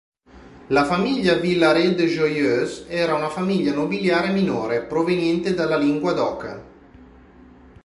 [0.75, 6.63] La famiglia Villaret de Joyeuse era una famiglia nobiliare minore proveniente dalla Linguadoca.